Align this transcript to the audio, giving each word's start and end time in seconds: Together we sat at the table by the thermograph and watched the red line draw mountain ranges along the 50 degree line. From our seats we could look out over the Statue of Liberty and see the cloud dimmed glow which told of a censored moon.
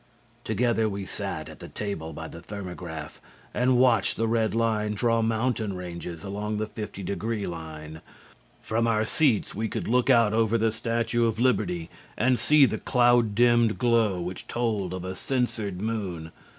Together 0.43 0.89
we 0.89 1.05
sat 1.05 1.47
at 1.47 1.59
the 1.59 1.67
table 1.69 2.11
by 2.11 2.27
the 2.27 2.41
thermograph 2.41 3.21
and 3.53 3.77
watched 3.77 4.17
the 4.17 4.27
red 4.27 4.55
line 4.55 4.95
draw 4.95 5.21
mountain 5.21 5.73
ranges 5.75 6.23
along 6.23 6.57
the 6.57 6.65
50 6.65 7.03
degree 7.03 7.45
line. 7.45 8.01
From 8.63 8.87
our 8.87 9.05
seats 9.05 9.53
we 9.53 9.67
could 9.67 9.87
look 9.87 10.09
out 10.09 10.33
over 10.33 10.57
the 10.57 10.71
Statue 10.71 11.27
of 11.27 11.39
Liberty 11.39 11.91
and 12.17 12.39
see 12.39 12.65
the 12.65 12.79
cloud 12.79 13.35
dimmed 13.35 13.77
glow 13.77 14.19
which 14.19 14.47
told 14.47 14.91
of 14.95 15.05
a 15.05 15.13
censored 15.13 15.79
moon. 15.79 16.31